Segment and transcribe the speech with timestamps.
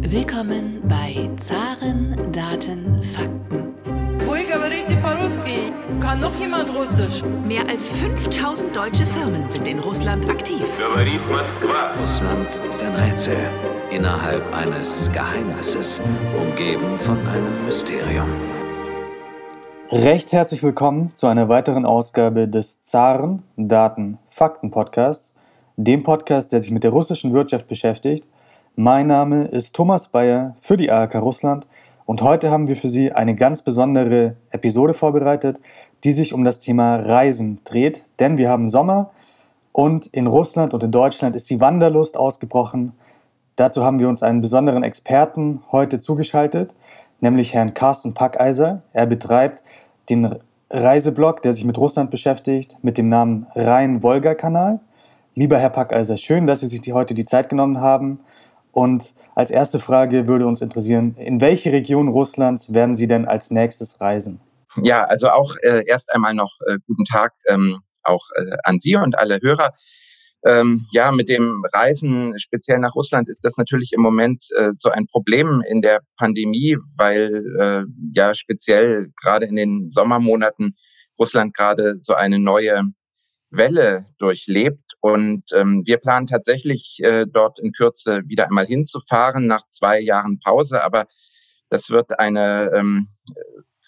[0.00, 3.74] Willkommen bei Zaren, Daten, Fakten.
[6.00, 7.22] Kann noch jemand Russisch?
[7.46, 10.62] Mehr als 5000 deutsche Firmen sind in Russland aktiv.
[11.98, 13.36] Russland ist ein Rätsel
[13.90, 16.00] innerhalb eines Geheimnisses,
[16.40, 18.28] umgeben von einem Mysterium.
[19.90, 25.34] Recht herzlich willkommen zu einer weiteren Ausgabe des Zaren Daten Fakten Podcasts,
[25.76, 28.28] dem Podcast, der sich mit der russischen Wirtschaft beschäftigt–
[28.80, 31.66] mein Name ist Thomas Bayer für die ARK Russland
[32.06, 35.58] und heute haben wir für Sie eine ganz besondere Episode vorbereitet,
[36.04, 39.10] die sich um das Thema Reisen dreht, denn wir haben Sommer
[39.72, 42.92] und in Russland und in Deutschland ist die Wanderlust ausgebrochen.
[43.56, 46.76] Dazu haben wir uns einen besonderen Experten heute zugeschaltet,
[47.20, 48.82] nämlich Herrn Carsten Packeiser.
[48.92, 49.64] Er betreibt
[50.08, 50.36] den
[50.70, 54.78] Reiseblog, der sich mit Russland beschäftigt, mit dem Namen Rhein-Wolga-Kanal.
[55.34, 58.20] Lieber Herr Packeiser, schön, dass Sie sich die, heute die Zeit genommen haben.
[58.72, 63.50] Und als erste Frage würde uns interessieren, in welche Region Russlands werden Sie denn als
[63.50, 64.40] nächstes reisen?
[64.82, 68.96] Ja, also auch äh, erst einmal noch äh, guten Tag ähm, auch äh, an Sie
[68.96, 69.72] und alle Hörer.
[70.44, 74.88] Ähm, ja, mit dem Reisen speziell nach Russland ist das natürlich im Moment äh, so
[74.88, 77.82] ein Problem in der Pandemie, weil äh,
[78.14, 80.76] ja speziell gerade in den Sommermonaten
[81.18, 82.82] Russland gerade so eine neue
[83.50, 84.87] Welle durchlebt.
[85.00, 90.40] Und ähm, wir planen tatsächlich äh, dort in Kürze wieder einmal hinzufahren nach zwei Jahren
[90.40, 90.82] Pause.
[90.82, 91.06] Aber
[91.68, 93.08] das wird eine ähm,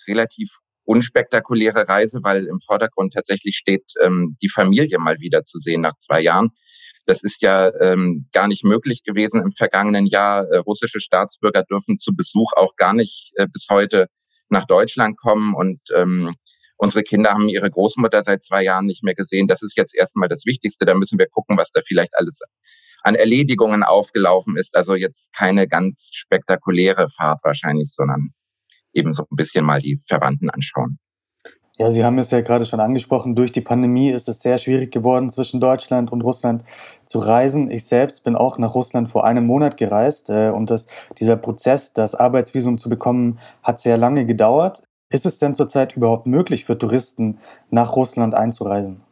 [0.06, 0.50] relativ
[0.84, 5.96] unspektakuläre Reise, weil im Vordergrund tatsächlich steht, ähm, die Familie mal wieder zu sehen nach
[5.98, 6.50] zwei Jahren.
[7.06, 10.46] Das ist ja ähm, gar nicht möglich gewesen im vergangenen Jahr.
[10.48, 14.08] Äh, russische Staatsbürger dürfen zu Besuch auch gar nicht äh, bis heute
[14.48, 16.34] nach Deutschland kommen und ähm,
[16.80, 19.46] unsere Kinder haben ihre Großmutter seit zwei Jahren nicht mehr gesehen.
[19.46, 20.86] Das ist jetzt erstmal das Wichtigste.
[20.86, 22.40] Da müssen wir gucken, was da vielleicht alles
[23.02, 24.76] an Erledigungen aufgelaufen ist.
[24.76, 28.30] Also jetzt keine ganz spektakuläre Fahrt wahrscheinlich, sondern
[28.92, 30.98] eben so ein bisschen mal die Verwandten anschauen.
[31.78, 34.92] Ja, Sie haben es ja gerade schon angesprochen, durch die Pandemie ist es sehr schwierig
[34.92, 36.62] geworden, zwischen Deutschland und Russland
[37.06, 37.70] zu reisen.
[37.70, 40.86] Ich selbst bin auch nach Russland vor einem Monat gereist äh, und das,
[41.18, 44.82] dieser Prozess, das Arbeitsvisum zu bekommen, hat sehr lange gedauert.
[45.12, 47.40] Ist es denn zurzeit überhaupt möglich für Touristen,
[47.70, 49.02] nach Russland einzureisen?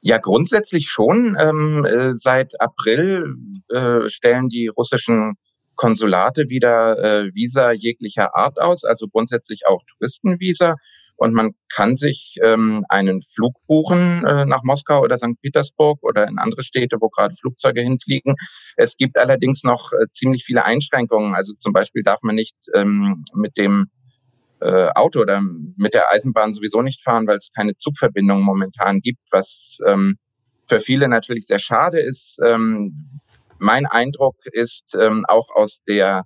[0.00, 1.36] Ja, grundsätzlich schon.
[1.38, 3.36] Ähm, äh, seit April
[3.68, 5.34] äh, stellen die russischen
[5.76, 10.76] Konsulate wieder äh, Visa jeglicher Art aus, also grundsätzlich auch Touristenvisa.
[11.16, 15.40] Und man kann sich ähm, einen Flug buchen äh, nach Moskau oder St.
[15.40, 18.34] Petersburg oder in andere Städte, wo gerade Flugzeuge hinfliegen.
[18.76, 21.34] Es gibt allerdings noch äh, ziemlich viele Einschränkungen.
[21.34, 23.90] Also zum Beispiel darf man nicht ähm, mit dem
[24.64, 25.42] äh, Auto oder
[25.76, 30.16] mit der Eisenbahn sowieso nicht fahren, weil es keine Zugverbindung momentan gibt, was ähm,
[30.66, 32.38] für viele natürlich sehr schade ist.
[32.42, 33.20] Ähm,
[33.58, 36.24] mein Eindruck ist ähm, auch aus der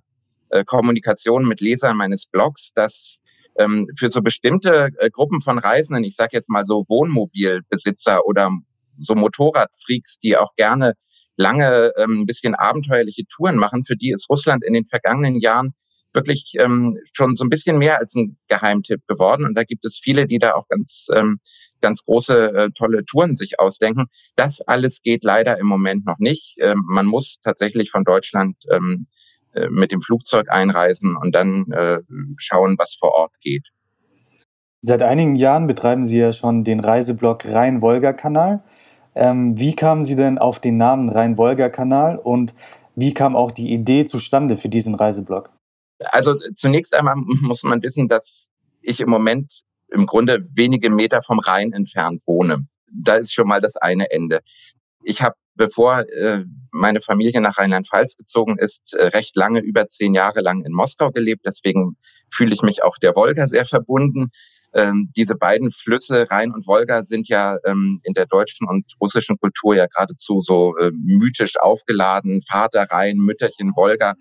[0.49, 3.19] äh, Kommunikation mit Lesern meines Blogs, dass
[3.57, 8.51] ähm, für so bestimmte äh, Gruppen von Reisenden, ich sage jetzt mal so Wohnmobilbesitzer oder
[8.99, 10.93] so Motorradfreaks, die auch gerne
[11.35, 15.73] lange ähm, ein bisschen abenteuerliche Touren machen, für die ist Russland in den vergangenen Jahren
[16.13, 19.45] wirklich ähm, schon so ein bisschen mehr als ein Geheimtipp geworden.
[19.45, 21.39] Und da gibt es viele, die da auch ganz, ähm,
[21.81, 24.05] ganz große, äh, tolle Touren sich ausdenken.
[24.35, 26.55] Das alles geht leider im Moment noch nicht.
[26.59, 29.07] Ähm, man muss tatsächlich von Deutschland ähm,
[29.53, 31.99] äh, mit dem Flugzeug einreisen und dann äh,
[32.37, 33.69] schauen, was vor Ort geht.
[34.81, 38.63] Seit einigen Jahren betreiben Sie ja schon den Reiseblog Rhein-Wolga-Kanal.
[39.15, 42.53] Ähm, wie kamen Sie denn auf den Namen Rhein-Wolga-Kanal und
[42.95, 45.51] wie kam auch die Idee zustande für diesen Reiseblog?
[46.11, 48.47] Also zunächst einmal muss man wissen, dass
[48.81, 52.67] ich im Moment im Grunde wenige Meter vom Rhein entfernt wohne.
[52.91, 54.39] Da ist schon mal das eine Ende.
[55.03, 60.13] Ich habe, bevor äh, meine Familie nach Rheinland-Pfalz gezogen ist, äh, recht lange, über zehn
[60.13, 61.45] Jahre lang in Moskau gelebt.
[61.45, 61.97] Deswegen
[62.31, 64.31] fühle ich mich auch der Wolga sehr verbunden.
[64.73, 69.37] Ähm, diese beiden Flüsse, Rhein und Wolga, sind ja ähm, in der deutschen und russischen
[69.37, 72.41] Kultur ja geradezu so äh, mythisch aufgeladen.
[72.41, 74.13] Vater Rhein, Mütterchen Wolga.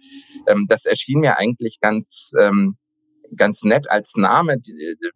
[0.46, 2.76] Ähm, das erschien mir eigentlich ganz, ähm,
[3.36, 4.56] ganz nett als Name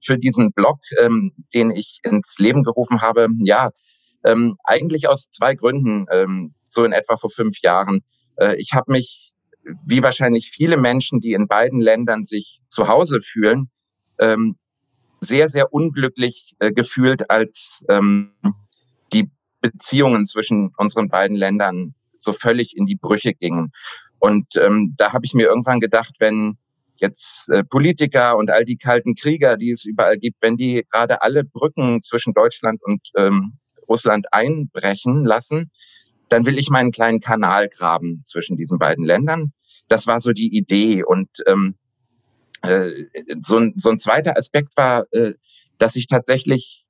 [0.00, 3.28] für diesen Blog, ähm, den ich ins Leben gerufen habe.
[3.38, 3.70] Ja,
[4.25, 6.06] ähm, eigentlich aus zwei Gründen,
[6.69, 8.00] so in etwa vor fünf Jahren.
[8.37, 9.32] Äh, ich habe mich,
[9.87, 13.70] wie wahrscheinlich viele Menschen, die in beiden Ländern sich zu Hause fühlen,
[14.19, 14.56] ähm,
[15.23, 18.33] sehr, sehr unglücklich äh, gefühlt, als ähm,
[19.13, 19.31] die
[19.61, 23.71] Beziehungen zwischen unseren beiden Ländern so völlig in die Brüche gingen.
[24.19, 26.59] Und ähm, da habe ich mir irgendwann gedacht, wenn
[26.97, 31.23] jetzt äh, Politiker und all die kalten Krieger, die es überall gibt, wenn die gerade
[31.23, 33.59] alle Brücken zwischen Deutschland und ähm,
[33.89, 35.71] Russland einbrechen lassen,
[36.29, 39.53] dann will ich meinen kleinen Kanal graben zwischen diesen beiden Ländern.
[39.89, 41.05] das war so die Idee.
[41.05, 41.81] Und ähm, äh,
[43.43, 45.35] so, ein, so ein zweiter Aspekt war, äh,
[45.79, 46.87] dass ich tatsächlich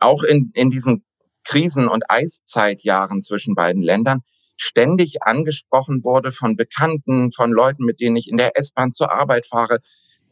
[0.00, 1.04] auch in, in diesen
[1.44, 4.22] Krisen- und Eiszeitjahren zwischen beiden Ländern
[4.56, 9.46] ständig angesprochen wurde von Bekannten, von Leuten, mit denen ich in der S-Bahn zur Arbeit
[9.46, 9.80] fahre.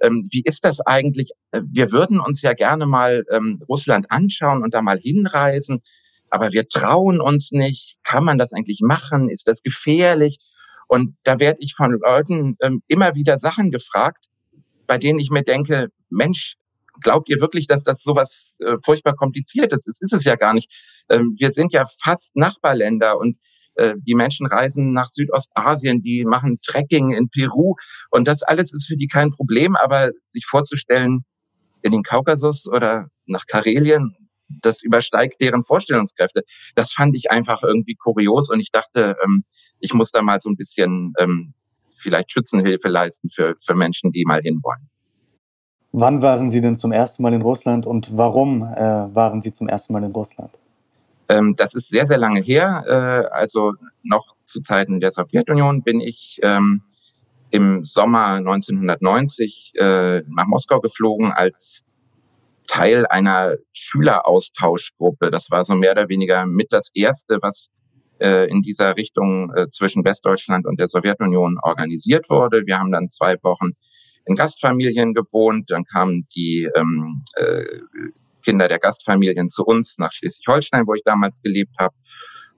[0.00, 1.32] Ähm, wie ist das eigentlich?
[1.52, 5.82] Äh, wir würden uns ja gerne mal ähm, Russland anschauen und da mal hinreisen,
[6.30, 7.98] aber wir trauen uns nicht.
[8.02, 9.28] Kann man das eigentlich machen?
[9.28, 10.38] Ist das gefährlich?
[10.88, 14.26] Und da werde ich von Leuten ähm, immer wieder Sachen gefragt,
[14.86, 16.56] bei denen ich mir denke, Mensch,
[17.00, 20.02] glaubt ihr wirklich, dass das sowas äh, furchtbar kompliziertes ist?
[20.02, 20.70] Ist es ja gar nicht.
[21.08, 23.36] Ähm, wir sind ja fast Nachbarländer und
[23.74, 27.74] äh, die Menschen reisen nach Südostasien, die machen Trekking in Peru
[28.10, 31.24] und das alles ist für die kein Problem, aber sich vorzustellen,
[31.82, 34.16] in den Kaukasus oder nach Karelien,
[34.62, 36.42] das übersteigt deren Vorstellungskräfte.
[36.74, 39.44] Das fand ich einfach irgendwie kurios und ich dachte, ähm,
[39.80, 41.54] ich muss da mal so ein bisschen ähm,
[42.04, 44.88] vielleicht Schützenhilfe leisten für, für Menschen, die mal hinwollen.
[45.90, 49.68] Wann waren Sie denn zum ersten Mal in Russland und warum äh, waren Sie zum
[49.68, 50.58] ersten Mal in Russland?
[51.28, 52.84] Ähm, das ist sehr, sehr lange her.
[52.86, 56.82] Äh, also noch zu Zeiten der Sowjetunion bin ich ähm,
[57.50, 61.84] im Sommer 1990 äh, nach Moskau geflogen als
[62.66, 65.30] Teil einer Schüleraustauschgruppe.
[65.30, 67.68] Das war so mehr oder weniger mit das erste, was
[68.18, 72.62] in dieser Richtung äh, zwischen Westdeutschland und der Sowjetunion organisiert wurde.
[72.66, 73.70] Wir haben dann zwei Wochen
[74.26, 77.64] in Gastfamilien gewohnt, dann kamen die ähm, äh,
[78.42, 81.94] Kinder der Gastfamilien zu uns nach Schleswig-Holstein, wo ich damals gelebt habe.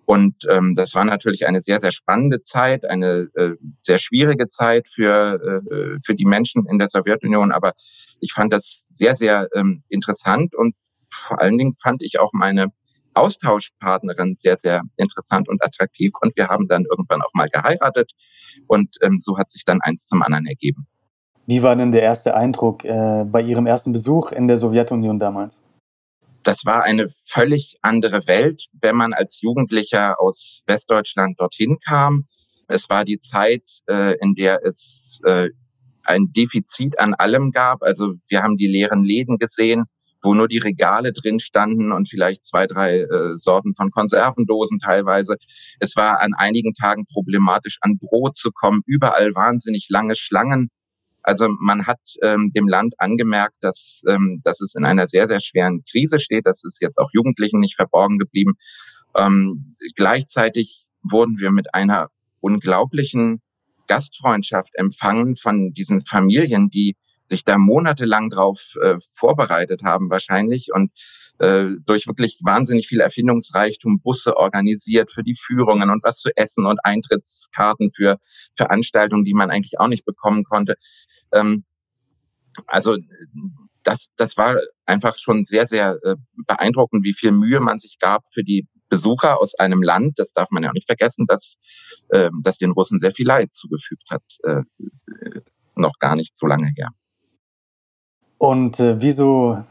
[0.05, 4.89] Und ähm, das war natürlich eine sehr, sehr spannende Zeit, eine äh, sehr schwierige Zeit
[4.89, 7.51] für, äh, für die Menschen in der Sowjetunion.
[7.51, 7.73] Aber
[8.21, 10.77] ich fand das sehr, sehr ähm, interessant und
[11.11, 12.69] vor allen Dingen fand ich auch meine
[13.17, 16.13] Austauschpartnerin sehr, sehr interessant und attraktiv.
[16.21, 18.13] Und wir haben dann irgendwann auch mal geheiratet.
[18.67, 20.87] Und ähm, so hat sich dann eins zum anderen ergeben.
[21.47, 25.63] Wie war denn der erste Eindruck äh, bei Ihrem ersten Besuch in der Sowjetunion damals?
[26.43, 32.27] Das war eine völlig andere Welt, wenn man als Jugendlicher aus Westdeutschland dorthin kam.
[32.69, 35.51] Es war die Zeit, äh, in der es äh,
[36.05, 37.83] ein Defizit an allem gab.
[37.83, 39.85] Also wir haben die leeren Läden gesehen,
[40.27, 45.37] wo nur die Regale drin standen und vielleicht zwei, drei äh, Sorten von Konservendosen teilweise.
[45.79, 48.83] Es war an einigen Tagen problematisch, an Brot zu kommen.
[48.87, 50.69] Überall wahnsinnig lange Schlangen.
[51.23, 55.41] Also man hat ähm, dem Land angemerkt, dass, ähm, dass es in einer sehr, sehr
[55.41, 56.47] schweren Krise steht.
[56.47, 58.55] Das ist jetzt auch Jugendlichen nicht verborgen geblieben.
[59.17, 62.09] Ähm, gleichzeitig wurden wir mit einer
[62.41, 63.41] unglaublichen
[63.87, 66.97] Gastfreundschaft empfangen von diesen Familien, die
[67.27, 70.93] sich da monatelang drauf äh, vorbereitet haben wahrscheinlich und
[71.39, 76.65] äh, durch wirklich wahnsinnig viel Erfindungsreichtum Busse organisiert für die Führungen und was zu essen
[76.65, 78.19] und Eintrittskarten für
[78.55, 80.77] Veranstaltungen, die man eigentlich auch nicht bekommen konnte.
[81.33, 81.65] Ähm,
[82.67, 82.97] also
[83.83, 84.57] das, das war
[84.87, 89.41] einfach schon sehr, sehr äh, beeindruckend, wie viel Mühe man sich gab für die Besucher
[89.41, 90.19] aus einem Land.
[90.19, 91.57] Das darf man ja auch nicht vergessen, dass,
[92.09, 94.63] äh, dass den Russen sehr viel Leid zugefügt hat, äh,
[95.75, 96.91] noch gar nicht so lange her.
[98.39, 99.65] Und äh, wieso,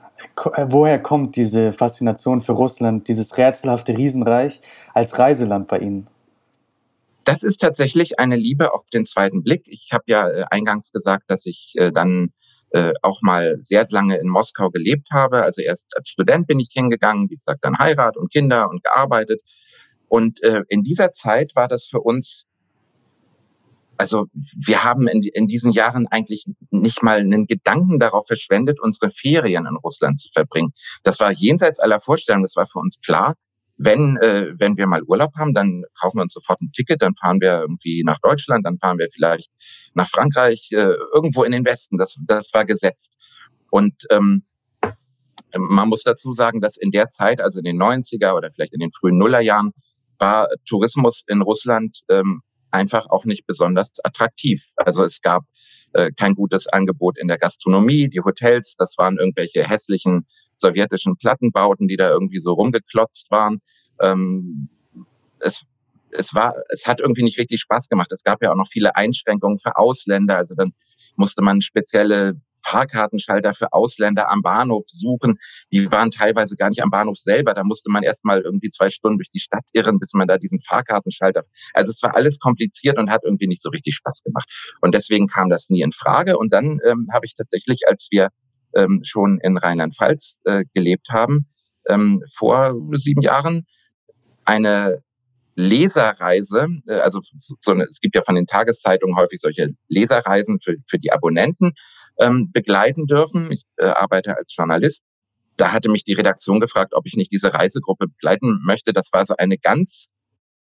[0.53, 4.61] äh, woher kommt diese Faszination für Russland, dieses rätselhafte Riesenreich
[4.93, 6.07] als Reiseland bei Ihnen?
[7.25, 9.63] Das ist tatsächlich eine Liebe auf den zweiten Blick.
[9.67, 12.31] Ich habe ja äh, eingangs gesagt, dass ich äh, dann
[12.71, 15.43] äh, auch mal sehr lange in Moskau gelebt habe.
[15.43, 19.41] Also erst als Student bin ich hingegangen, wie gesagt, dann Heirat und Kinder und gearbeitet.
[20.07, 22.45] Und äh, in dieser Zeit war das für uns,
[23.97, 29.09] also wir haben in, in diesen Jahren eigentlich nicht mal einen Gedanken darauf verschwendet, unsere
[29.09, 30.71] Ferien in Russland zu verbringen.
[31.03, 32.43] Das war jenseits aller Vorstellungen.
[32.43, 33.35] Das war für uns klar,
[33.77, 37.15] wenn, äh, wenn wir mal Urlaub haben, dann kaufen wir uns sofort ein Ticket, dann
[37.15, 39.51] fahren wir irgendwie nach Deutschland, dann fahren wir vielleicht
[39.93, 41.97] nach Frankreich, äh, irgendwo in den Westen.
[41.97, 43.17] Das, das war gesetzt.
[43.69, 44.43] Und ähm,
[45.57, 48.79] man muss dazu sagen, dass in der Zeit, also in den 90er oder vielleicht in
[48.79, 49.71] den frühen Nullerjahren,
[50.19, 52.41] war Tourismus in Russland ähm,
[52.75, 54.73] einfach auch nicht besonders attraktiv.
[54.75, 55.43] Also es gab
[55.93, 61.87] äh, kein gutes Angebot in der Gastronomie, die Hotels, das waren irgendwelche hässlichen sowjetischen Plattenbauten,
[61.87, 63.61] die da irgendwie so rumgeklotzt waren.
[64.01, 64.69] Ähm,
[65.39, 65.63] es,
[66.11, 68.11] es war, es hat irgendwie nicht richtig Spaß gemacht.
[68.11, 70.37] Es gab ja auch noch viele Einschränkungen für Ausländer.
[70.37, 70.73] Also dann
[71.15, 72.33] musste man spezielle
[72.65, 75.37] Fahrkartenschalter für Ausländer am Bahnhof suchen.
[75.71, 77.53] Die waren teilweise gar nicht am Bahnhof selber.
[77.53, 80.37] Da musste man erst mal irgendwie zwei Stunden durch die Stadt irren, bis man da
[80.37, 81.43] diesen Fahrkartenschalter.
[81.73, 84.49] Also es war alles kompliziert und hat irgendwie nicht so richtig Spaß gemacht.
[84.81, 86.37] Und deswegen kam das nie in Frage.
[86.37, 88.29] Und dann ähm, habe ich tatsächlich, als wir
[88.75, 91.47] ähm, schon in Rheinland-Pfalz äh, gelebt haben,
[91.87, 93.65] ähm, vor sieben Jahren
[94.43, 94.99] eine
[95.55, 97.21] Leserreise, äh, also
[97.61, 101.71] so eine, es gibt ja von den Tageszeitungen häufig solche Leserreisen für, für die Abonnenten,
[102.19, 103.51] ähm, begleiten dürfen.
[103.51, 105.03] Ich äh, arbeite als Journalist.
[105.57, 108.93] Da hatte mich die Redaktion gefragt, ob ich nicht diese Reisegruppe begleiten möchte.
[108.93, 110.07] Das war so eine ganz,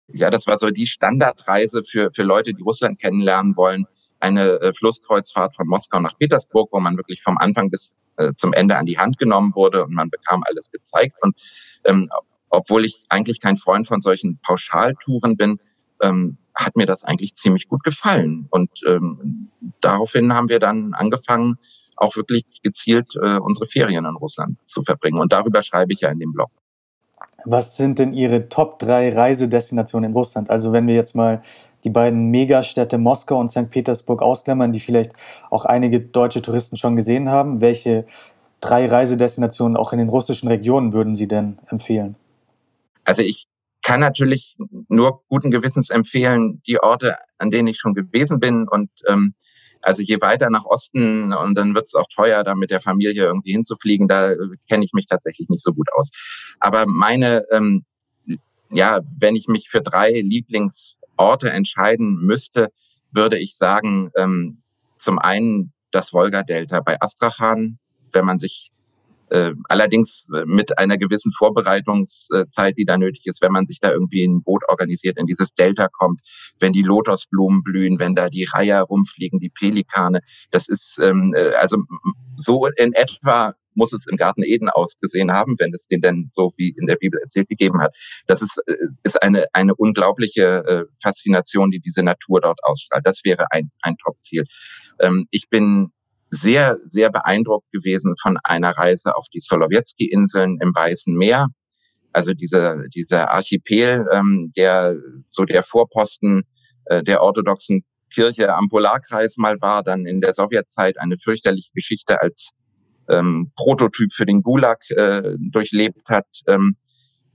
[0.07, 3.85] ja, das war so die Standardreise für, für Leute, die Russland kennenlernen wollen.
[4.19, 8.53] Eine äh, Flusskreuzfahrt von Moskau nach Petersburg, wo man wirklich vom Anfang bis äh, zum
[8.53, 11.15] Ende an die Hand genommen wurde und man bekam alles gezeigt.
[11.21, 11.39] Und
[11.85, 12.09] ähm,
[12.49, 15.59] obwohl ich eigentlich kein Freund von solchen Pauschaltouren bin,
[16.01, 18.47] ähm, hat mir das eigentlich ziemlich gut gefallen.
[18.49, 19.49] Und ähm,
[19.79, 21.57] daraufhin haben wir dann angefangen,
[21.95, 25.19] auch wirklich gezielt äh, unsere Ferien in Russland zu verbringen.
[25.19, 26.49] Und darüber schreibe ich ja in dem Blog.
[27.45, 30.49] Was sind denn Ihre Top 3 Reisedestinationen in Russland?
[30.49, 31.41] Also wenn wir jetzt mal
[31.83, 33.69] die beiden Megastädte Moskau und St.
[33.69, 35.13] Petersburg ausklammern, die vielleicht
[35.49, 38.05] auch einige deutsche Touristen schon gesehen haben, welche
[38.59, 42.15] drei Reisedestinationen auch in den russischen Regionen würden Sie denn empfehlen?
[43.05, 43.47] Also ich
[43.87, 44.57] kann natürlich
[44.89, 48.67] nur guten Gewissens empfehlen, die Orte, an denen ich schon gewesen bin.
[48.67, 49.33] Und ähm,
[49.81, 53.23] also je weiter nach Osten und dann wird es auch teuer, da mit der Familie
[53.23, 56.09] irgendwie hinzufliegen, da äh, kenne ich mich tatsächlich nicht so gut aus.
[56.59, 57.85] Aber meine, ähm,
[58.71, 62.73] ja, wenn ich mich für drei Lieblingsorte entscheiden müsste,
[63.13, 64.63] würde ich sagen, ähm,
[64.97, 67.79] zum einen das Wolga-Delta bei Astrachan,
[68.11, 68.73] wenn man sich
[69.67, 74.25] allerdings äh, mit einer gewissen Vorbereitungszeit, die da nötig ist, wenn man sich da irgendwie
[74.25, 76.21] ein Boot organisiert, in dieses Delta kommt,
[76.59, 80.21] wenn die Lotosblumen blühen, wenn da die Reiher rumfliegen, die Pelikane.
[80.51, 81.77] Das ist ähm, äh, also
[82.35, 86.51] so in etwa muss es im Garten Eden ausgesehen haben, wenn es den denn so
[86.57, 87.95] wie in der Bibel erzählt gegeben hat.
[88.25, 93.05] Das ist, äh, ist eine, eine unglaubliche äh, Faszination, die diese Natur dort ausstrahlt.
[93.05, 94.45] Das wäre ein, ein Top-Ziel.
[94.99, 95.91] Ähm, ich bin
[96.29, 101.47] sehr, sehr beeindruckt gewesen von einer Reise auf die Solowjetski-Inseln im Weißen Meer.
[102.13, 104.95] Also dieser, dieser Archipel, ähm, der
[105.27, 106.43] so der Vorposten
[106.85, 112.21] äh, der orthodoxen Kirche am Polarkreis mal war, dann in der Sowjetzeit eine fürchterliche Geschichte
[112.21, 112.49] als
[113.09, 116.27] ähm, Prototyp für den Gulag äh, durchlebt hat.
[116.47, 116.77] Ähm,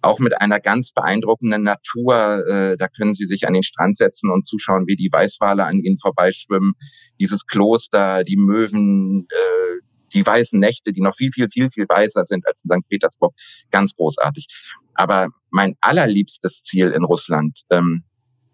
[0.02, 2.46] auch mit einer ganz beeindruckenden Natur.
[2.46, 5.78] Äh, da können Sie sich an den Strand setzen und zuschauen, wie die Weißwale an
[5.78, 6.74] Ihnen vorbeischwimmen.
[7.20, 9.80] Dieses Kloster, die Möwen, äh,
[10.12, 12.88] die weißen Nächte, die noch viel, viel, viel, viel weißer sind als in St.
[12.88, 13.34] Petersburg.
[13.70, 14.46] Ganz großartig.
[14.94, 18.04] Aber mein allerliebstes Ziel in Russland, ähm,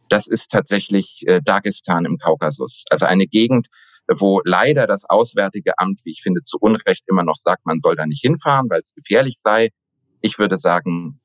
[0.08, 2.84] das ist tatsächlich äh, Dagestan im Kaukasus.
[2.90, 3.68] Also eine Gegend,
[4.08, 7.96] wo leider das Auswärtige Amt, wie ich finde, zu Unrecht immer noch sagt, man soll
[7.96, 9.70] da nicht hinfahren, weil es gefährlich sei.
[10.20, 11.20] Ich würde sagen,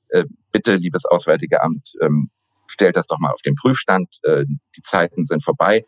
[0.51, 2.29] bitte, liebes Auswärtige Amt, ähm,
[2.67, 4.19] stellt das doch mal auf den Prüfstand.
[4.23, 5.85] Äh, die Zeiten sind vorbei.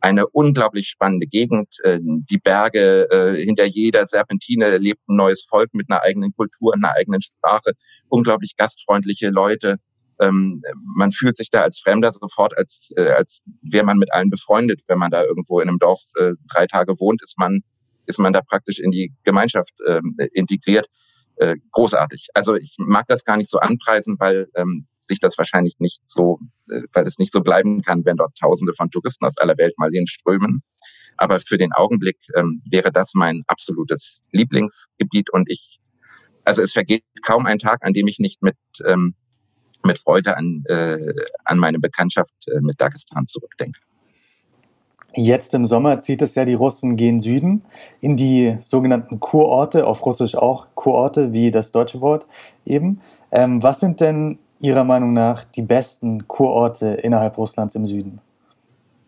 [0.00, 1.74] Eine unglaublich spannende Gegend.
[1.82, 6.74] Äh, die Berge, äh, hinter jeder Serpentine lebt ein neues Volk mit einer eigenen Kultur,
[6.74, 7.72] einer eigenen Sprache.
[8.08, 9.76] Unglaublich gastfreundliche Leute.
[10.20, 10.62] Ähm,
[10.96, 14.82] man fühlt sich da als Fremder sofort, als, äh, als wäre man mit allen befreundet.
[14.86, 17.62] Wenn man da irgendwo in einem Dorf äh, drei Tage wohnt, ist man,
[18.06, 20.00] ist man da praktisch in die Gemeinschaft äh,
[20.32, 20.88] integriert
[21.38, 22.28] äh, großartig.
[22.34, 26.38] Also ich mag das gar nicht so anpreisen, weil ähm, sich das wahrscheinlich nicht so,
[26.70, 29.74] äh, weil es nicht so bleiben kann, wenn dort Tausende von Touristen aus aller Welt
[29.78, 30.62] mal hinströmen.
[31.16, 35.80] Aber für den Augenblick ähm, wäre das mein absolutes Lieblingsgebiet und ich,
[36.44, 39.14] also es vergeht kaum ein Tag, an dem ich nicht mit ähm,
[39.84, 41.12] mit Freude an äh,
[41.44, 43.80] an meine Bekanntschaft äh, mit Dagestan zurückdenke.
[45.20, 47.64] Jetzt im Sommer zieht es ja die Russen gen Süden
[48.00, 52.28] in die sogenannten Kurorte, auf Russisch auch Kurorte, wie das deutsche Wort
[52.64, 53.00] eben.
[53.32, 58.20] Ähm, was sind denn Ihrer Meinung nach die besten Kurorte innerhalb Russlands im Süden?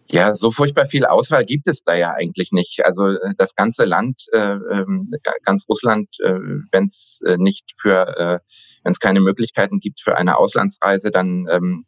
[0.09, 2.85] Ja, so furchtbar viel Auswahl gibt es da ja eigentlich nicht.
[2.85, 5.12] Also äh, das ganze Land, äh, ähm,
[5.45, 6.40] ganz Russland, äh,
[6.73, 8.38] wenn es äh, nicht für, äh,
[8.83, 11.85] wenn es keine Möglichkeiten gibt für eine Auslandsreise, dann ähm,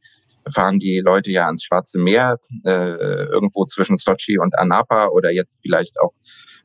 [0.50, 5.58] fahren die Leute ja ans Schwarze Meer, äh, irgendwo zwischen Sochi und Anapa oder jetzt
[5.62, 6.12] vielleicht auch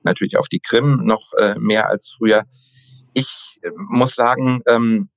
[0.03, 2.43] natürlich auf die Krim noch äh, mehr als früher.
[3.13, 5.09] Ich äh, muss sagen, ähm,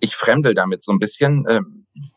[0.00, 1.60] ich fremdel damit so ein bisschen, äh,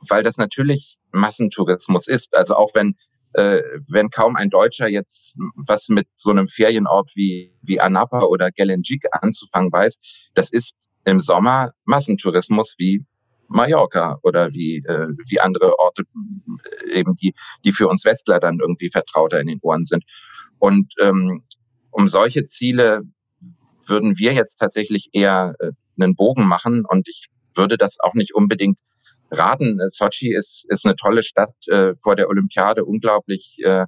[0.07, 2.35] weil das natürlich Massentourismus ist.
[2.35, 2.95] Also auch wenn
[3.33, 8.51] äh, wenn kaum ein Deutscher jetzt was mit so einem Ferienort wie wie Anapa oder
[8.51, 9.99] Gelenjik anzufangen weiß,
[10.33, 13.05] das ist im Sommer Massentourismus wie
[13.49, 16.03] Mallorca oder wie, äh, wie andere Orte
[16.85, 17.33] äh, eben, die,
[17.65, 20.03] die für uns Westler dann irgendwie vertrauter in den Ohren sind.
[20.59, 21.43] Und ähm,
[21.91, 23.01] um solche Ziele
[23.85, 28.33] würden wir jetzt tatsächlich eher äh, einen Bogen machen und ich würde das auch nicht
[28.33, 28.79] unbedingt
[29.31, 29.79] raten.
[29.89, 33.85] Sochi ist, ist eine tolle Stadt äh, vor der Olympiade, unglaublich, äh,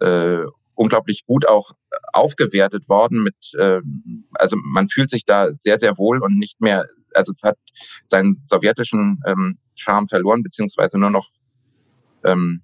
[0.00, 1.72] äh, unglaublich gut auch
[2.12, 3.80] aufgewertet worden mit, äh,
[4.32, 7.58] also man fühlt sich da sehr, sehr wohl und nicht mehr also es hat
[8.06, 11.28] seinen sowjetischen ähm, Charme verloren, beziehungsweise nur noch
[12.24, 12.62] ähm,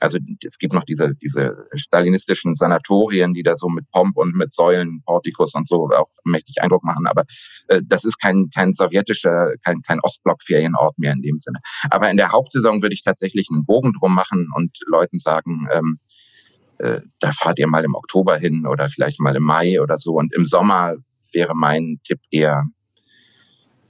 [0.00, 4.52] also es gibt noch diese, diese stalinistischen Sanatorien, die da so mit Pomp und mit
[4.52, 7.06] Säulen, Portikus und so auch mächtig Eindruck machen.
[7.06, 7.24] Aber
[7.68, 11.58] äh, das ist kein, kein sowjetischer, kein, kein Ostblock-Ferienort mehr in dem Sinne.
[11.90, 15.98] Aber in der Hauptsaison würde ich tatsächlich einen Bogen drum machen und Leuten sagen, ähm,
[16.78, 20.12] äh, da fahrt ihr mal im Oktober hin oder vielleicht mal im Mai oder so.
[20.12, 20.94] Und im Sommer
[21.32, 22.64] wäre mein Tipp eher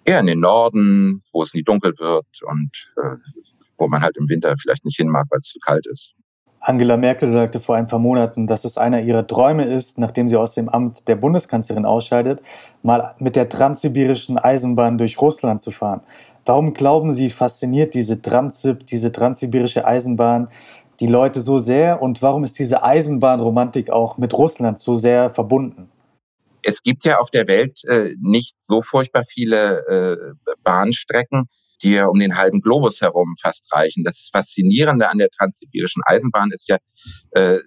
[0.08, 3.16] eher in den Norden, wo es nie dunkel wird und äh,
[3.76, 6.14] wo man halt im Winter vielleicht nicht hin mag, weil es zu kalt ist.
[6.60, 10.36] Angela Merkel sagte vor ein paar Monaten, dass es einer ihrer Träume ist, nachdem sie
[10.36, 12.42] aus dem Amt der Bundeskanzlerin ausscheidet,
[12.82, 16.00] mal mit der transsibirischen Eisenbahn durch Russland zu fahren.
[16.44, 20.48] Warum glauben Sie, fasziniert diese Transsib, diese transsibirische Eisenbahn
[20.98, 25.88] die Leute so sehr und warum ist diese Eisenbahnromantik auch mit Russland so sehr verbunden?
[26.62, 31.48] Es gibt ja auf der Welt äh, nicht so furchtbar viele äh, Bahnstrecken,
[31.82, 34.04] die ja um den halben Globus herum fast reichen.
[34.04, 36.78] Das Faszinierende an der transsibirischen Eisenbahn ist ja,
[37.32, 37.60] äh,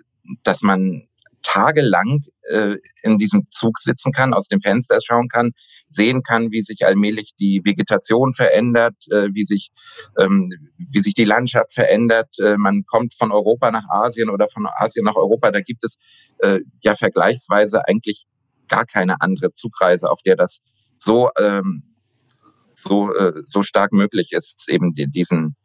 [0.43, 1.07] dass man
[1.43, 5.51] tagelang äh, in diesem Zug sitzen kann, aus dem Fenster schauen kann,
[5.87, 9.71] sehen kann, wie sich allmählich die Vegetation verändert, äh, wie sich
[10.19, 12.35] ähm, wie sich die Landschaft verändert.
[12.39, 15.51] Äh, man kommt von Europa nach Asien oder von Asien nach Europa.
[15.51, 15.97] Da gibt es
[16.39, 18.25] äh, ja vergleichsweise eigentlich
[18.71, 20.61] gar keine andere Zugreise, auf der das
[20.97, 21.83] so ähm,
[22.81, 25.55] so, äh, so stark möglich ist, eben diesen,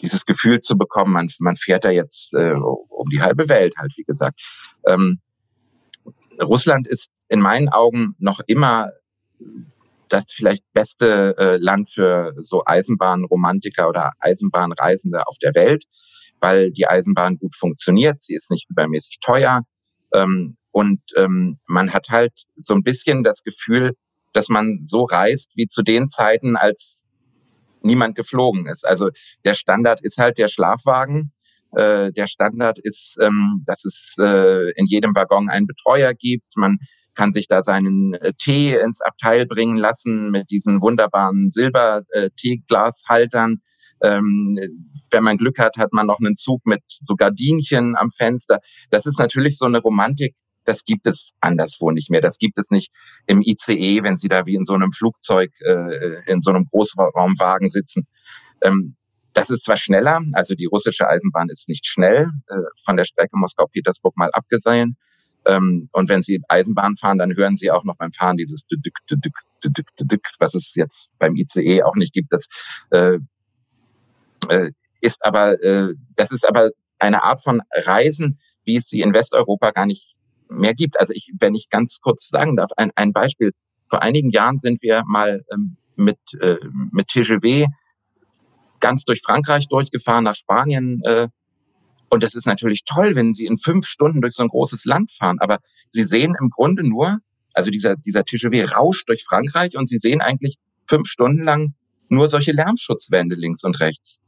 [0.00, 3.92] dieses Gefühl zu bekommen, man, man fährt da jetzt äh, um die halbe Welt halt,
[3.96, 4.40] wie gesagt.
[4.86, 5.20] Ähm,
[6.42, 8.90] Russland ist in meinen Augen noch immer
[10.08, 15.84] das vielleicht beste äh, Land für so Eisenbahnromantiker oder Eisenbahnreisende auf der Welt,
[16.40, 19.62] weil die Eisenbahn gut funktioniert, sie ist nicht übermäßig teuer
[20.14, 23.94] ähm, und ähm, man hat halt so ein bisschen das Gefühl,
[24.32, 27.02] dass man so reist wie zu den Zeiten, als
[27.82, 28.86] niemand geflogen ist.
[28.86, 29.10] Also
[29.44, 31.32] der Standard ist halt der Schlafwagen.
[31.72, 36.56] Äh, der Standard ist, ähm, dass es äh, in jedem Waggon einen Betreuer gibt.
[36.56, 36.78] Man
[37.14, 43.56] kann sich da seinen äh, Tee ins Abteil bringen lassen mit diesen wunderbaren Silber-Teeglashaltern.
[44.02, 44.56] Ähm,
[45.10, 48.60] wenn man Glück hat, hat man noch einen Zug mit so Gardinchen am Fenster.
[48.90, 52.20] Das ist natürlich so eine Romantik, das gibt es anderswo nicht mehr.
[52.20, 52.92] Das gibt es nicht
[53.26, 57.68] im ICE, wenn Sie da wie in so einem Flugzeug, äh, in so einem Großraumwagen
[57.68, 58.06] sitzen.
[58.62, 58.96] Ähm,
[59.32, 63.36] das ist zwar schneller, also die russische Eisenbahn ist nicht schnell, äh, von der Strecke
[63.36, 64.96] Moskau-Petersburg mal abgesehen.
[65.46, 68.94] Ähm, und wenn Sie Eisenbahn fahren, dann hören Sie auch noch beim Fahren dieses Düdük,
[69.10, 72.32] Düdük, Düdük, Düdük, was es jetzt beim ICE auch nicht gibt.
[72.32, 72.48] Das
[72.90, 73.18] äh,
[74.48, 79.14] äh, ist aber, äh, das ist aber eine Art von Reisen, wie es sie in
[79.14, 80.16] Westeuropa gar nicht
[80.50, 80.98] mehr gibt.
[81.00, 83.52] Also ich, wenn ich ganz kurz sagen darf, ein, ein Beispiel.
[83.88, 86.56] Vor einigen Jahren sind wir mal ähm, mit, äh,
[86.92, 87.66] mit TGV
[88.80, 91.02] ganz durch Frankreich durchgefahren, nach Spanien.
[91.04, 91.28] Äh,
[92.08, 95.12] und das ist natürlich toll, wenn Sie in fünf Stunden durch so ein großes Land
[95.12, 95.38] fahren.
[95.40, 95.58] Aber
[95.88, 97.18] Sie sehen im Grunde nur,
[97.52, 101.74] also dieser, dieser TGV rauscht durch Frankreich und Sie sehen eigentlich fünf Stunden lang
[102.08, 104.20] nur solche Lärmschutzwände links und rechts.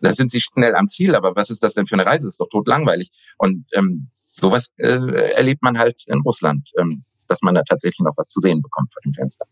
[0.00, 2.26] Da sind Sie schnell am Ziel, aber was ist das denn für eine Reise?
[2.26, 3.10] Das ist doch tot langweilig.
[3.38, 4.08] Und ähm,
[4.40, 8.40] sowas äh, erlebt man halt in Russland, ähm, dass man da tatsächlich noch was zu
[8.40, 9.46] sehen bekommt vor dem Fenster.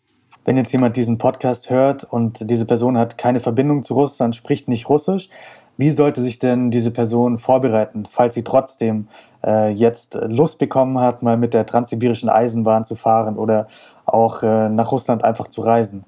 [0.44, 4.68] Wenn jetzt jemand diesen Podcast hört und diese Person hat keine Verbindung zu Russland, spricht
[4.68, 5.28] nicht Russisch,
[5.76, 9.08] wie sollte sich denn diese Person vorbereiten, falls sie trotzdem
[9.44, 13.68] äh, jetzt Lust bekommen hat, mal mit der transsibirischen Eisenbahn zu fahren oder
[14.04, 16.04] auch äh, nach Russland einfach zu reisen?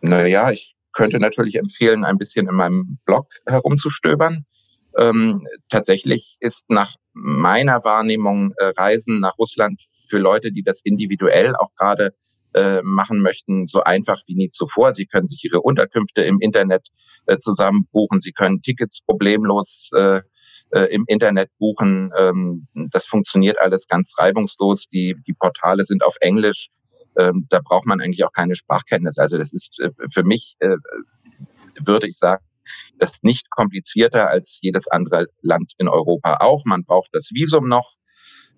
[0.00, 4.46] Naja, ich könnte natürlich empfehlen, ein bisschen in meinem Blog herumzustöbern.
[4.96, 11.54] Ähm, tatsächlich ist nach meiner Wahrnehmung äh, Reisen nach Russland für Leute, die das individuell
[11.56, 12.14] auch gerade
[12.54, 14.94] äh, machen möchten, so einfach wie nie zuvor.
[14.94, 16.88] Sie können sich ihre Unterkünfte im Internet
[17.26, 18.20] äh, zusammen buchen.
[18.20, 20.20] Sie können Tickets problemlos äh,
[20.70, 22.10] äh, im Internet buchen.
[22.16, 24.88] Ähm, das funktioniert alles ganz reibungslos.
[24.88, 26.68] Die, die Portale sind auf Englisch.
[27.18, 29.18] Ähm, da braucht man eigentlich auch keine Sprachkenntnis.
[29.18, 30.76] Also das ist äh, für mich, äh,
[31.84, 32.44] würde ich sagen,
[32.98, 36.64] das ist nicht komplizierter als jedes andere Land in Europa auch.
[36.64, 37.94] Man braucht das Visum noch.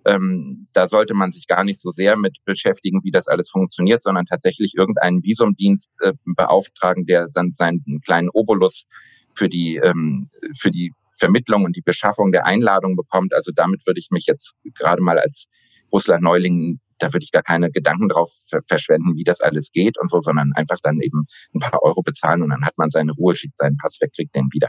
[0.05, 4.03] Ähm, da sollte man sich gar nicht so sehr mit beschäftigen, wie das alles funktioniert,
[4.03, 8.87] sondern tatsächlich irgendeinen Visumdienst äh, beauftragen, der dann seinen kleinen Obolus
[9.35, 13.35] für die, ähm, für die Vermittlung und die Beschaffung der Einladung bekommt.
[13.35, 15.49] Also damit würde ich mich jetzt gerade mal als
[15.92, 18.31] Russland-Neuling da würde ich gar keine Gedanken drauf
[18.67, 22.43] verschwenden, wie das alles geht und so, sondern einfach dann eben ein paar Euro bezahlen
[22.43, 24.69] und dann hat man seine Ruhe, schickt seinen Pass weg, kriegt den wieder.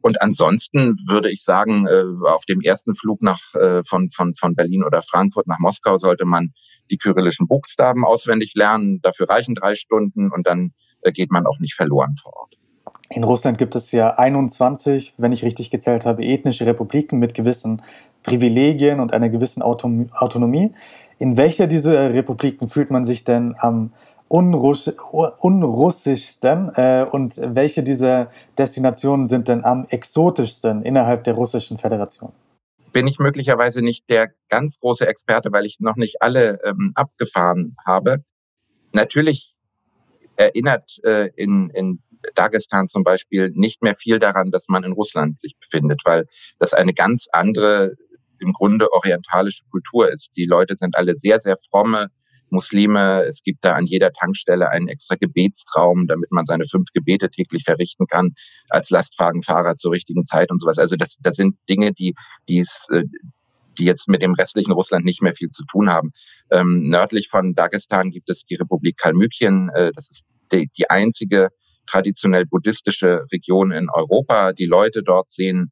[0.00, 4.54] Und ansonsten würde ich sagen, äh, auf dem ersten Flug nach äh, von, von, von
[4.54, 6.52] Berlin oder Frankfurt nach Moskau sollte man
[6.90, 9.00] die kyrillischen Buchstaben auswendig lernen.
[9.02, 12.54] Dafür reichen drei Stunden und dann äh, geht man auch nicht verloren vor Ort.
[13.08, 17.82] In Russland gibt es ja 21, wenn ich richtig gezählt habe, ethnische Republiken mit gewissen
[18.22, 20.74] Privilegien und einer gewissen Autonomie.
[21.18, 23.92] In welcher dieser Republiken fühlt man sich denn am
[24.28, 32.32] unruss unrussischsten äh, und welche dieser Destinationen sind denn am exotischsten innerhalb der russischen Föderation?
[32.92, 37.76] Bin ich möglicherweise nicht der ganz große Experte, weil ich noch nicht alle ähm, abgefahren
[37.86, 38.24] habe.
[38.92, 39.54] Natürlich
[40.36, 42.00] erinnert äh, in, in
[42.34, 46.26] Dagestan zum Beispiel nicht mehr viel daran, dass man in Russland sich befindet, weil
[46.58, 47.94] das eine ganz andere,
[48.38, 50.30] im Grunde orientalische Kultur ist.
[50.36, 52.08] Die Leute sind alle sehr, sehr fromme
[52.50, 53.22] Muslime.
[53.24, 57.64] Es gibt da an jeder Tankstelle einen extra Gebetsraum, damit man seine fünf Gebete täglich
[57.64, 58.34] verrichten kann,
[58.68, 60.78] als Lastwagenfahrer zur richtigen Zeit und sowas.
[60.78, 62.14] Also das, das sind Dinge, die,
[62.48, 63.04] die es, äh,
[63.78, 66.12] die jetzt mit dem restlichen Russland nicht mehr viel zu tun haben.
[66.50, 69.70] Ähm, nördlich von Dagestan gibt es die Republik Kalmykien.
[69.74, 71.48] Äh, das ist die, die einzige
[71.86, 74.52] traditionell buddhistische Region in Europa.
[74.52, 75.70] Die Leute dort sehen,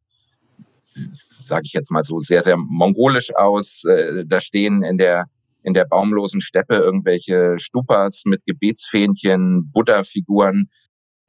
[1.41, 3.85] sage ich jetzt mal so, sehr, sehr mongolisch aus.
[3.85, 5.27] Äh, da stehen in der
[5.65, 10.69] in der baumlosen Steppe irgendwelche Stupas mit Gebetsfähnchen, Buddha-Figuren.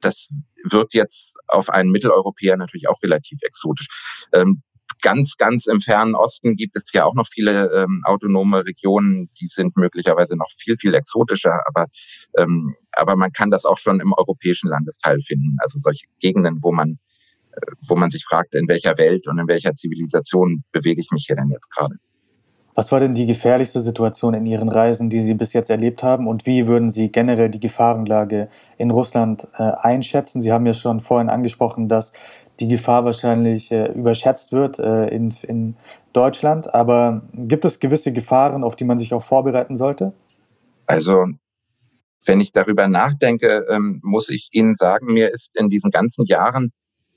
[0.00, 0.28] Das
[0.62, 3.88] wirkt jetzt auf einen Mitteleuropäer natürlich auch relativ exotisch.
[4.34, 4.62] Ähm,
[5.06, 9.46] ganz, ganz im fernen Osten gibt es ja auch noch viele ähm, autonome Regionen, die
[9.46, 11.86] sind möglicherweise noch viel, viel exotischer, aber,
[12.36, 15.58] ähm, aber man kann das auch schon im europäischen Landesteil finden.
[15.60, 16.98] Also solche Gegenden, wo man,
[17.52, 21.26] äh, wo man sich fragt, in welcher Welt und in welcher Zivilisation bewege ich mich
[21.28, 21.94] hier denn jetzt gerade.
[22.74, 26.26] Was war denn die gefährlichste Situation in Ihren Reisen, die Sie bis jetzt erlebt haben?
[26.26, 30.42] Und wie würden Sie generell die Gefahrenlage in Russland äh, einschätzen?
[30.42, 32.12] Sie haben ja schon vorhin angesprochen, dass
[32.60, 35.76] die Gefahr wahrscheinlich äh, überschätzt wird äh, in, in
[36.12, 36.72] Deutschland.
[36.72, 40.12] Aber gibt es gewisse Gefahren, auf die man sich auch vorbereiten sollte?
[40.86, 41.26] Also,
[42.24, 46.72] wenn ich darüber nachdenke, ähm, muss ich Ihnen sagen, mir ist in diesen ganzen Jahren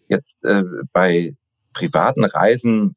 [0.08, 1.36] jetzt äh, bei
[1.73, 2.95] privaten Reisen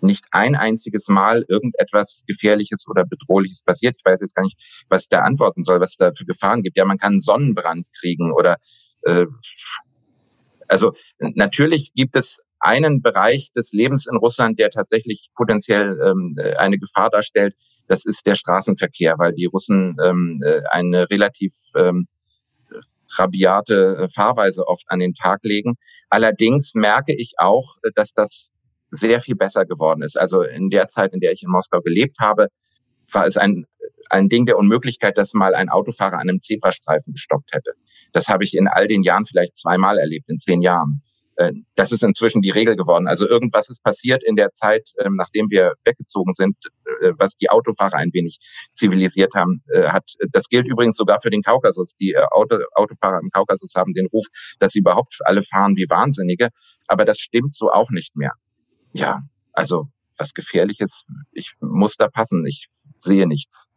[0.00, 3.96] nicht ein einziges Mal irgendetwas Gefährliches oder Bedrohliches passiert.
[3.98, 6.62] Ich weiß jetzt gar nicht, was ich da antworten soll, was es da für Gefahren
[6.62, 6.76] gibt.
[6.76, 8.56] Ja, man kann Sonnenbrand kriegen oder
[9.02, 9.26] äh,
[10.68, 16.78] also natürlich gibt es einen Bereich des Lebens in Russland, der tatsächlich potenziell ähm, eine
[16.78, 17.54] Gefahr darstellt.
[17.86, 22.08] Das ist der Straßenverkehr, weil die Russen ähm, äh, eine relativ ähm,
[23.18, 25.76] rabiate Fahrweise oft an den Tag legen.
[26.08, 28.50] Allerdings merke ich auch, dass das
[28.90, 30.18] sehr viel besser geworden ist.
[30.18, 32.48] Also in der Zeit, in der ich in Moskau gelebt habe,
[33.12, 33.66] war es ein,
[34.10, 37.72] ein Ding der Unmöglichkeit, dass mal ein Autofahrer an einem Zebrastreifen gestoppt hätte.
[38.16, 41.02] Das habe ich in all den Jahren vielleicht zweimal erlebt, in zehn Jahren.
[41.36, 43.06] Äh, das ist inzwischen die Regel geworden.
[43.08, 46.56] Also irgendwas ist passiert in der Zeit, ähm, nachdem wir weggezogen sind,
[47.02, 48.38] äh, was die Autofahrer ein wenig
[48.72, 49.62] zivilisiert haben.
[49.72, 51.94] Äh, hat das gilt übrigens sogar für den Kaukasus.
[52.00, 54.26] Die Auto, Autofahrer im Kaukasus haben den Ruf,
[54.60, 56.48] dass sie überhaupt alle fahren wie Wahnsinnige.
[56.86, 58.32] Aber das stimmt so auch nicht mehr
[58.96, 62.68] ja, also was Gefährliches, ich muss da passen, ich
[63.00, 63.68] sehe nichts.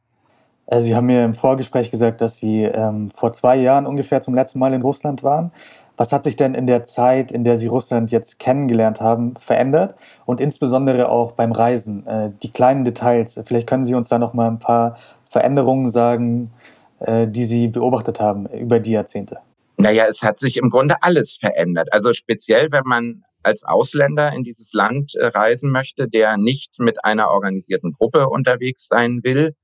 [0.69, 4.35] Äh, Sie haben mir im Vorgespräch gesagt, dass Sie ähm, vor zwei Jahren ungefähr zum
[4.35, 5.51] letzten Mal in Russland waren.
[5.97, 9.95] Was hat sich denn in der Zeit, in der Sie Russland jetzt kennengelernt haben, verändert?
[10.25, 13.39] Und insbesondere auch beim Reisen, äh, die kleinen Details.
[13.45, 16.51] Vielleicht können Sie uns da noch mal ein paar Veränderungen sagen,
[16.99, 19.39] äh, die Sie beobachtet haben über die Jahrzehnte.
[19.77, 21.89] Naja, es hat sich im Grunde alles verändert.
[21.91, 27.03] Also speziell, wenn man als Ausländer in dieses Land äh, reisen möchte, der nicht mit
[27.05, 29.55] einer organisierten Gruppe unterwegs sein will.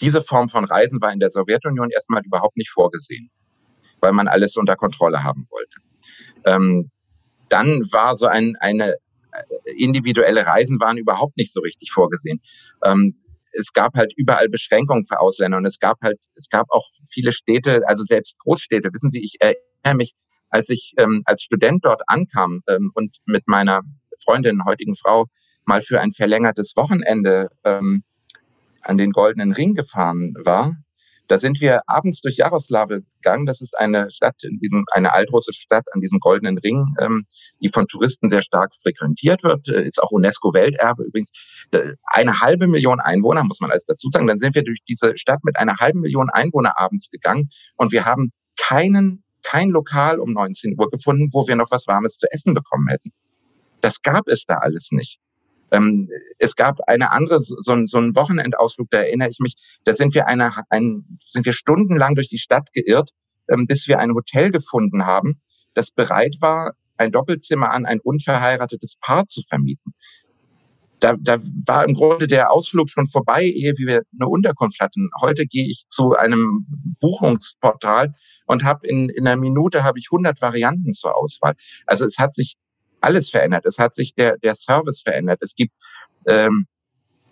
[0.00, 3.30] Diese Form von Reisen war in der Sowjetunion erstmal überhaupt nicht vorgesehen,
[4.00, 5.80] weil man alles unter Kontrolle haben wollte.
[6.44, 6.90] Ähm,
[7.48, 12.40] dann war so ein, eine äh, individuelle Reisen waren überhaupt nicht so richtig vorgesehen.
[12.84, 13.16] Ähm,
[13.52, 17.32] es gab halt überall Beschränkungen für Ausländer und es gab halt, es gab auch viele
[17.32, 18.92] Städte, also selbst Großstädte.
[18.92, 20.14] Wissen Sie, ich erinnere mich
[20.50, 23.82] als ich ähm, als Student dort ankam ähm, und mit meiner
[24.24, 25.26] Freundin, heutigen Frau,
[25.64, 28.02] mal für ein verlängertes Wochenende ähm,
[28.82, 30.76] an den Goldenen Ring gefahren war,
[31.28, 33.44] da sind wir abends durch Jaroslawl gegangen.
[33.44, 37.26] Das ist eine Stadt, in diesem, eine altrussische Stadt an diesem Goldenen Ring, ähm,
[37.60, 39.68] die von Touristen sehr stark frequentiert wird.
[39.68, 41.32] Äh, ist auch UNESCO-Welterbe übrigens.
[42.06, 44.26] Eine halbe Million Einwohner, muss man alles dazu sagen.
[44.26, 48.06] Dann sind wir durch diese Stadt mit einer halben Million Einwohner abends gegangen und wir
[48.06, 52.54] haben keinen kein Lokal um 19 Uhr gefunden, wo wir noch was Warmes zu essen
[52.54, 53.12] bekommen hätten.
[53.80, 55.20] Das gab es da alles nicht.
[55.70, 60.14] Ähm, es gab eine andere, so, so ein Wochenendausflug, da erinnere ich mich, da sind
[60.14, 63.10] wir eine, ein, sind wir stundenlang durch die Stadt geirrt,
[63.48, 65.40] ähm, bis wir ein Hotel gefunden haben,
[65.74, 69.94] das bereit war, ein Doppelzimmer an ein unverheiratetes Paar zu vermieten.
[71.00, 75.10] Da, da war im Grunde der Ausflug schon vorbei, ehe wir eine Unterkunft hatten.
[75.20, 76.66] Heute gehe ich zu einem
[77.00, 78.14] Buchungsportal
[78.46, 81.54] und habe in, in einer Minute habe ich 100 Varianten zur Auswahl.
[81.86, 82.56] Also es hat sich
[83.08, 83.64] alles verändert.
[83.64, 85.38] Es hat sich der, der Service verändert.
[85.40, 85.72] Es gibt,
[86.26, 86.66] ähm,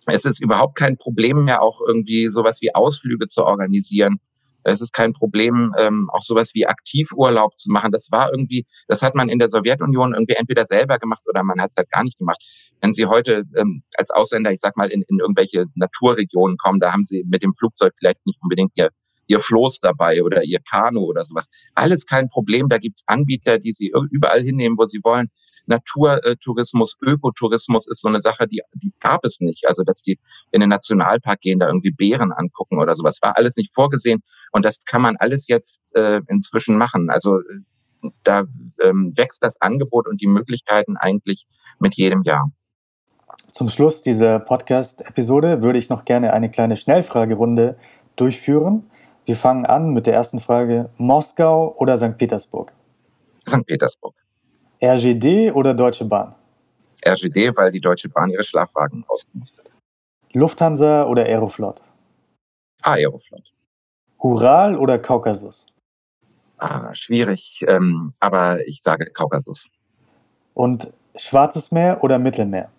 [0.06, 4.16] es ist überhaupt kein Problem mehr, auch irgendwie sowas wie Ausflüge zu organisieren.
[4.64, 7.92] Es ist kein Problem, ähm, auch sowas wie Aktivurlaub zu machen.
[7.92, 11.60] Das war irgendwie, das hat man in der Sowjetunion irgendwie entweder selber gemacht oder man
[11.60, 12.42] hat es halt gar nicht gemacht.
[12.80, 16.92] Wenn Sie heute ähm, als Ausländer, ich sag mal, in, in irgendwelche Naturregionen kommen, da
[16.92, 18.90] haben Sie mit dem Flugzeug vielleicht nicht unbedingt Ihr
[19.28, 21.48] ihr Floß dabei oder ihr Kanu oder sowas.
[21.74, 22.68] Alles kein Problem.
[22.68, 25.28] Da gibt's Anbieter, die sie überall hinnehmen, wo sie wollen.
[25.66, 29.66] Naturtourismus, Ökotourismus ist so eine Sache, die, die gab es nicht.
[29.66, 30.18] Also, dass die
[30.50, 34.22] in den Nationalpark gehen, da irgendwie Bären angucken oder sowas, war alles nicht vorgesehen.
[34.52, 37.10] Und das kann man alles jetzt äh, inzwischen machen.
[37.10, 37.40] Also,
[38.22, 38.44] da
[38.82, 41.46] ähm, wächst das Angebot und die Möglichkeiten eigentlich
[41.78, 42.50] mit jedem Jahr.
[43.50, 47.76] Zum Schluss dieser Podcast-Episode würde ich noch gerne eine kleine Schnellfragerunde
[48.14, 48.90] durchführen.
[49.24, 50.90] Wir fangen an mit der ersten Frage.
[50.98, 52.16] Moskau oder St.
[52.16, 52.72] Petersburg?
[53.48, 53.66] St.
[53.66, 54.14] Petersburg.
[54.82, 56.34] RGD oder Deutsche Bahn?
[57.04, 59.66] RGD, weil die Deutsche Bahn ihre Schlafwagen ausgemustert
[60.36, 61.80] Lufthansa oder Aeroflot?
[62.82, 63.52] Ah, Aeroflot.
[64.18, 65.66] Ural oder Kaukasus?
[66.58, 69.68] Ah, schwierig, ähm, aber ich sage Kaukasus.
[70.52, 72.70] Und Schwarzes Meer oder Mittelmeer?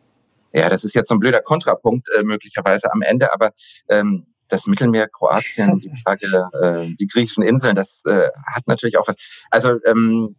[0.53, 3.51] Ja, das ist jetzt so ein blöder Kontrapunkt äh, möglicherweise am Ende, aber
[3.89, 6.27] ähm, das Mittelmeer, Kroatien, die Frage,
[6.61, 9.17] äh, die griechischen Inseln, das äh, hat natürlich auch was.
[9.49, 10.35] Also ähm,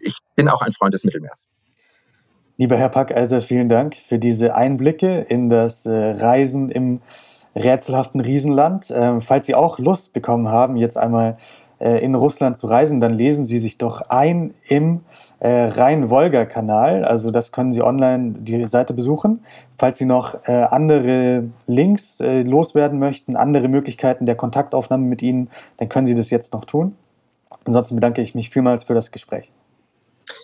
[0.00, 1.46] ich bin auch ein Freund des Mittelmeers.
[2.60, 7.00] Lieber Herr Packeiser, vielen Dank für diese Einblicke in das äh, Reisen im
[7.56, 8.92] rätselhaften Riesenland.
[8.94, 11.38] Ähm, falls Sie auch Lust bekommen haben, jetzt einmal
[11.78, 15.00] äh, in Russland zu reisen, dann lesen Sie sich doch ein im
[15.38, 17.02] äh, Rhein-Wolga-Kanal.
[17.02, 19.42] Also das können Sie online die Seite besuchen.
[19.78, 26.06] Falls Sie noch andere Links loswerden möchten, andere Möglichkeiten der Kontaktaufnahme mit Ihnen, dann können
[26.06, 26.94] Sie das jetzt noch tun.
[27.64, 29.50] Ansonsten bedanke ich mich vielmals für das Gespräch.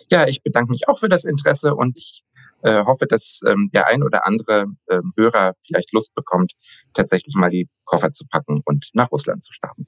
[0.09, 2.23] Ja, ich bedanke mich auch für das Interesse und ich
[2.63, 6.53] äh, hoffe, dass ähm, der ein oder andere äh, Hörer vielleicht Lust bekommt,
[6.93, 9.87] tatsächlich mal die Koffer zu packen und nach Russland zu starten.